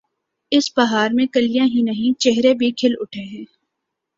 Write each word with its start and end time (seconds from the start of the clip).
اس 0.51 0.71
بہار 0.77 1.09
میں 1.13 1.25
کلیاں 1.25 1.65
ہی 1.65 1.81
نہیں، 1.81 2.19
چہرے 2.19 2.53
بھی 2.53 2.71
کھل 2.71 2.95
اٹھے 2.99 3.21
ہیں۔ 3.21 3.43